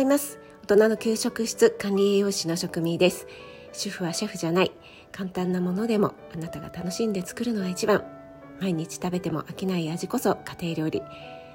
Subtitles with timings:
[0.00, 0.38] ざいます。
[0.62, 3.26] 大人の給食室管理栄養士の職味です。
[3.72, 4.72] 主婦はシェフじゃない。
[5.12, 8.02] 簡単なものでもあなたが楽しんで作るのが一番。
[8.60, 11.02] 毎日食べても飽きない味こそ家庭料理。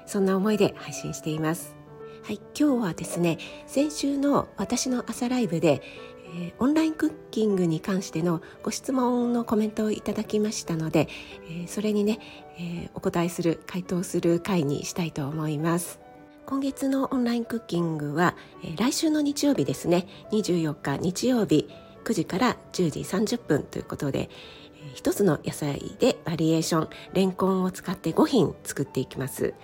[0.06, 1.74] そんな思いで配信しています。
[2.22, 5.82] はい今日はですね先週の私の朝ライブで
[6.28, 11.08] えー、オンラインクッキングに関してのご質問のコメントをいただきましたので、
[11.48, 12.18] えー、それにね、
[12.58, 16.05] えー、お答えする回答する回にしたいと思います。
[16.46, 21.68] 今月のオンラインクッキングは、えー、来週の日曜日ですね24日日曜日
[22.04, 24.30] 9時から10時30分ということで、
[24.76, 29.54] えー、一つの野菜でバリエーションレンコンを使って5品作っていきます。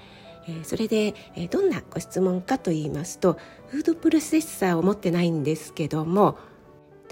[0.49, 6.37] え、それで、え、どんなご質問かと言いますとフードプロセッサーを持ってないんですけども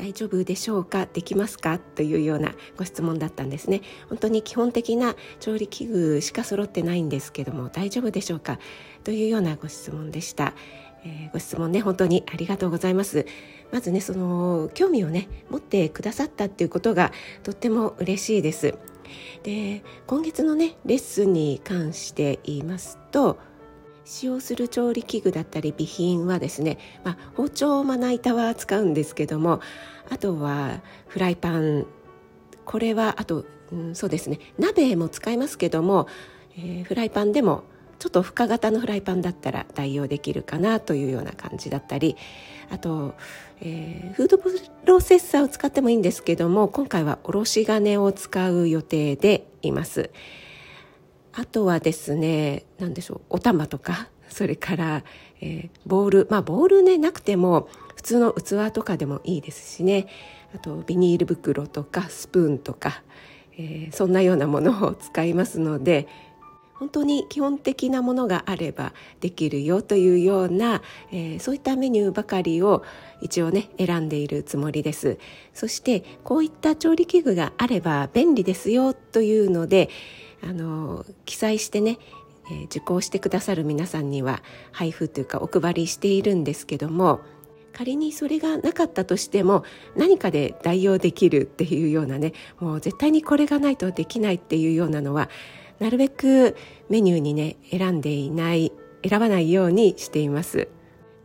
[0.00, 1.04] 大丈夫でしょうか？
[1.04, 1.78] できますか？
[1.78, 3.82] というようなご質問だったんですね。
[4.08, 8.58] 本当に基本的な調理器具しか揃ってないんですけども大丈夫でしょうか？
[9.04, 10.54] というようなご質問でした、
[11.04, 13.26] えー、ご質問ね本当にありがとうございます。
[13.70, 18.74] まずねその興味をね持ってくださったっていうことがとっても嬉しいです。
[19.42, 23.38] で今月のねレッスンに関して言いますと
[24.04, 29.60] 使用する調理器具だったり備品はですね、まあ、包丁まな板は使うんですけども
[30.08, 31.86] あとはフライパン
[32.64, 36.06] これはあと、うん、そうですね鍋も使いますけども、
[36.56, 37.64] えー、フライパンでも
[37.98, 42.16] ちょっと深型のフライパンだったら代用できるかなというような感じだったり
[42.70, 43.14] あと、
[43.60, 44.50] えー、フードプ
[44.86, 50.10] ロセッサーを使ってもいいんですけども今回はおろし金を使う予定でいます。
[51.32, 55.04] あとはですね何でしょうお玉とかそれから、
[55.40, 60.06] えー、ボールまあボールねなくても普通の器とかでもいいですしね。
[60.54, 63.02] あとビニール袋とかスプーンとか、
[63.56, 66.08] えー、そんなようなものを使いますので
[66.74, 72.82] 本当に基本的なものがあればできるよというような、えー、そういったメニューばかりを
[73.20, 75.18] 一応ね選んでいるつもりです。
[75.52, 79.90] そしてこういった調理器具があれば便利ですよというので
[80.42, 81.98] あの記載してね、
[82.50, 84.42] えー、受講してくださる皆さんには
[84.72, 87.20] 配布というかお配りしているんですけども
[87.72, 89.64] 仮にそれがなかったとしても
[89.96, 95.28] 何かで代用できるっていうようなねもう絶対にこれがないとできないっていうようなのは
[95.78, 96.56] なるべく
[96.88, 98.72] メニューにね選んでいない
[99.08, 100.68] 選ばないようにしています。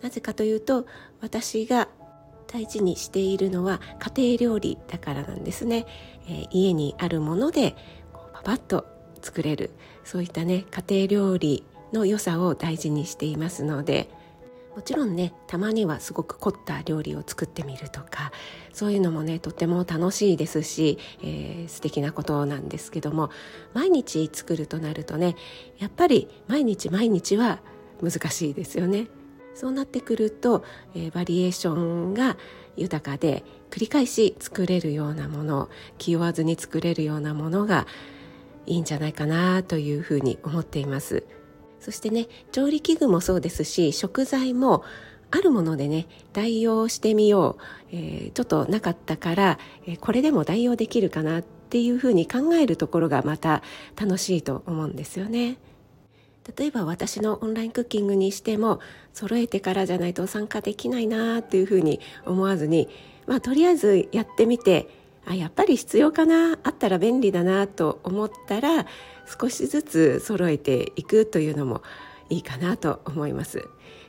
[0.01, 0.85] なぜかというと
[1.19, 1.89] 私が
[2.47, 3.81] 大事にしているのは
[4.15, 5.85] 家庭料理だからなんですね、
[6.29, 7.75] えー、家にあるもので
[8.33, 8.85] パパッと
[9.25, 9.71] 作れる
[10.03, 14.07] そういったね家庭料理の良さを大事にしていますので
[14.75, 18.31] もちろんねたまにはすごく凝った料理を作ってみるとか
[18.73, 23.31] そういうのもねとっても楽しいですし、えー、素敵なことなんですけども
[23.73, 25.35] 毎日作るとなるとね
[25.79, 27.61] やっぱり毎日毎日は
[28.03, 29.07] 難しいですよね。
[29.55, 32.35] そうなってくると、えー、バリエーションが
[32.75, 37.87] 豊かで繰り返し作れるようなもの気負わずに作れるようなものが
[38.65, 41.25] いいんじゃないかなというふうに思っています。
[41.79, 44.83] そしてね調理器具もそうですし食材も
[45.29, 53.61] あるものでね代用してみよう、えー、ちょっとなかったから、えー、これでも代用できるかなっていうふうに考えるところがまた
[53.95, 55.57] 楽しいと思うんですよね。
[56.57, 58.79] 例えば私のオンラインクッキングにしても
[59.13, 62.87] 揃えてからじゃないと参加できないなっていうふうに思わずに
[63.25, 64.87] まあとりあえずやってみて
[65.25, 68.85] あやっぱり必要かなあったら便利だなと思ったら
[69.39, 71.81] 少しずつ揃えていくというのも
[72.29, 73.67] いいかなと思います。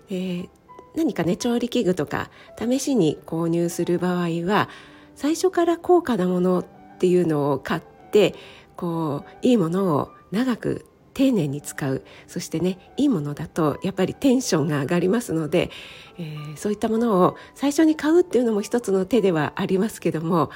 [0.09, 0.49] えー、
[0.95, 4.69] 何かね調理器具とか試しに購入する場合は
[5.15, 6.65] 最初から高価なものっ
[6.99, 8.35] ていうのを買って
[8.77, 15.71] こういいものを長く丁寧に使うそしてねいいものだとやっぱりテンションが上がりますので、
[16.19, 20.51] えー、そういったものを最初に買うっていうのも一つの手ではありますけども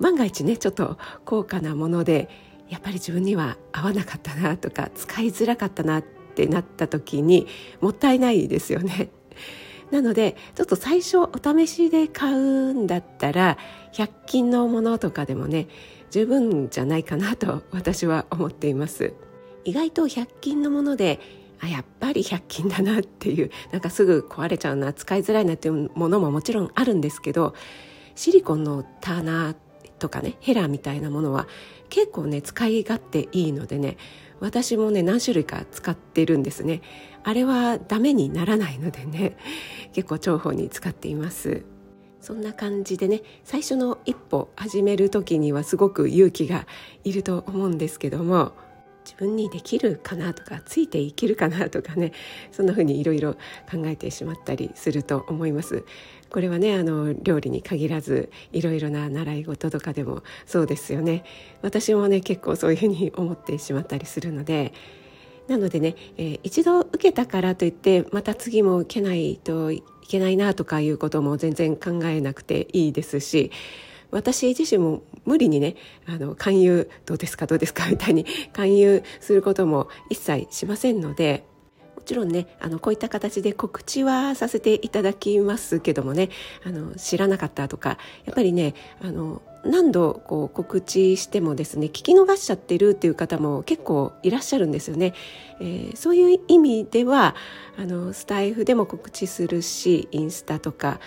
[0.00, 2.28] 万が一ねちょっと高価なもので
[2.68, 7.46] やっぱり自分には合わなかったなとか使いづらかったなってなった時に
[7.80, 9.10] もったいないですよね。
[9.90, 13.58] なのでちょっと最初お試しで買うんだったら
[13.92, 15.66] 100均のものとかでもね
[16.10, 19.14] 十分じゃないかなと私は思っています
[19.64, 21.18] 意外と100均のもので
[21.58, 27.54] あやっぱり100均だなっていうなんかすぐ壊れちゃうな使いづらいなっていうものももちろんあるんですけど
[28.14, 29.56] シリコンのターナー
[30.00, 31.46] とかねヘラみたいなものは
[31.88, 33.96] 結構ね使い勝手いいのでね
[34.40, 36.80] 私もね何種類か使ってるんですね。
[37.22, 39.36] あれはダメにならないのでね
[39.92, 41.64] 結構重宝に使っています。
[42.20, 46.66] そんな感じでね最初の一歩始める時にはすごく勇気が
[47.04, 48.52] いると思うんですけども
[49.04, 52.12] 自分にできるかなとかついていけるかなとかね
[52.52, 53.34] そんな風にいろいろ
[53.70, 55.84] 考えてしまったりすると思います。
[56.30, 61.24] これはねあの料理に限らずいろいろな習い事とかでもそうですよね
[61.60, 64.72] 私もね結構そういうふうに思ってしまったりするので
[65.48, 73.50] なのでね、えー、一度受けたからといってまた次も受けないといけないなとかいうことも全然考えなくていいですし
[74.10, 75.76] 私自身も無理にね
[76.06, 81.44] あの勧誘どうですかどうですかみたいに 勧誘することも一切しませんので
[81.96, 86.30] もちろんねあのこういった形で告知はさせていただきますけどもね
[86.64, 95.14] あの知らなかったとかやっぱりねあの何度こう告知してもですね聞き逃しちゃってるっていう方も結構いらっしゃるんですよね。
[95.60, 97.34] えー、そういう意味では
[97.76, 101.00] あのスタイフでも告知するしインスタとか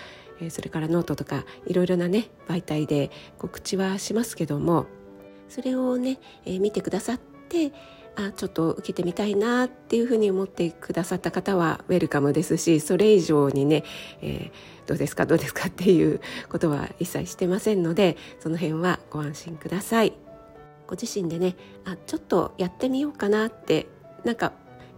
[0.50, 4.86] それからノートとかいろいろなね媒体で告知はしますけども
[5.48, 7.72] それをね、見てくださって
[8.16, 13.84] あちょっと受けてみたいなっていうふうに思ってくださった方はウェルカムですしそれ以上にね、
[14.22, 20.12] えー、どうですかどうですかっていう ことは一切してませんのでその辺はご安心ください。
[20.86, 23.86] ご自身でねあちょっとやってみようかなって
[24.22, 24.52] なんか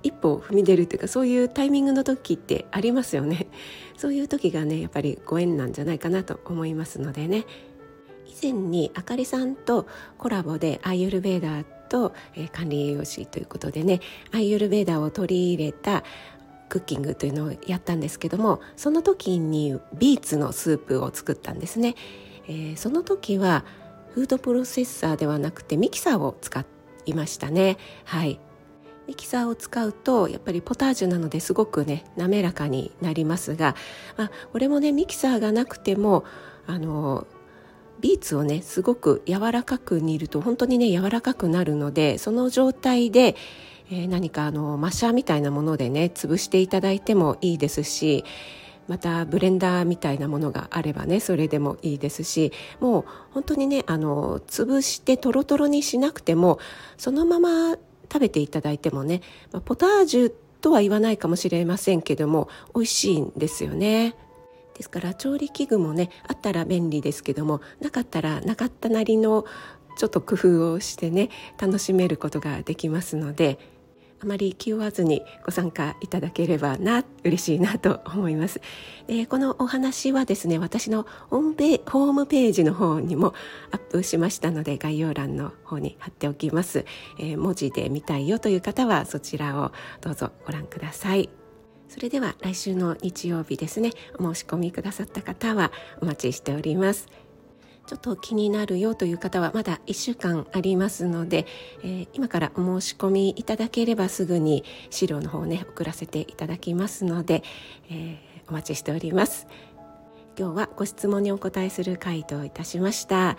[0.07, 3.49] 一歩踏み出るっていうかそういうタイミングの時ってありますよね。
[3.99, 7.45] そういう時がねやっぱりご縁なんじゃないかなと思いますのでね。
[8.27, 9.87] 以前にあかりさんと
[10.17, 14.01] コラボでアイユルベーダーと、え、管理栄養士ということでね
[14.31, 16.05] アイユルベーダーを取り入れた
[16.69, 21.95] クッキングというのをやったんですけどもその時にビーツのスープを作ったんですね、
[22.49, 23.65] えー、その時は
[24.11, 26.65] フードプロセッサーではなくてミキサーを使
[27.07, 27.79] いましたね。
[28.05, 28.41] はい。
[29.07, 33.77] ミキサーを使うとやっぱりポタージュなのですごくね滑らかになりますが、
[34.17, 36.25] まあ、これもねミキサーがなくても
[36.67, 37.27] あの
[38.01, 43.37] ビーツをねすごく柔らかく煮ると本当にね柔らかくなるのでその状態で、
[43.91, 48.25] えー、何かあのマッシャーみたいなものでね潰していただいてもいいですし
[48.89, 56.59] またブレンダーみたいなものがあればねそれでもいいですしもう本当にねあの潰してトロトロにしなくても
[56.97, 57.77] そのまま
[58.11, 59.23] 食べていただいてもね、
[59.53, 64.15] まあ、ポタージュとは言わないかもしれませんけども美味しいんですよね。
[64.75, 69.47] ですから調理器具もねあったら便利ですけどもなかったらなかったなりの
[69.97, 73.59] ちょっと工夫をしてね楽しめることができますので
[74.27, 78.61] まり気負わずにご参加いただければな嬉しいなと思います、
[79.09, 83.35] えー、このお話はですね私のホームペホームページの方にも
[83.71, 86.85] アップしましたので概要欄の方に貼っておきます、
[87.19, 91.29] えー、文字で見たいよという方はそちらをどうぞご覧ください。
[91.89, 95.71] それでは来週の日曜日ですねお申し込みくださった方は
[96.01, 97.26] お待ちしております。
[97.87, 101.47] ちょっと気になるよという方はまだ1週間ありますので、
[101.83, 107.43] えー、今からお申し込みいただければすぐに資料の方ね送らせていただきますので、
[107.91, 109.47] えー、お待ちしております。
[110.39, 113.39] 今日はご質問にお答えする回答いたしました、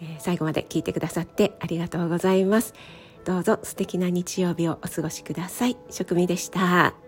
[0.00, 2.74] えー、最後まで聞いてくださってありがとうございます。
[3.24, 5.76] どうぞ素敵な日曜日をお過ごしください。
[5.90, 7.05] 職味でした。